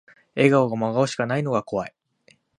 [0.33, 1.93] 笑顔か真顔しかないのが怖い